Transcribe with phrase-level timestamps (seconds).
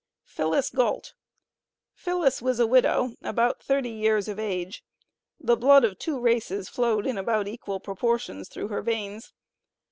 [0.25, 1.13] PHILLIS GAULT.
[1.93, 4.83] Phillis was a widow, about thirty years of age;
[5.39, 9.31] the blood of two races flowed in about equal proportions through her veins.